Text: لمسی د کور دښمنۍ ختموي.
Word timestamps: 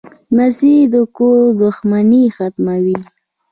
لمسی 0.35 0.75
د 0.93 0.95
کور 1.17 1.39
دښمنۍ 1.61 2.25
ختموي. 2.35 2.99